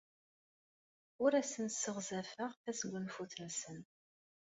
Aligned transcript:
Ur 1.23 1.31
asen-sseɣzafeɣ 1.41 2.51
tasgunfut-nsen. 2.63 3.79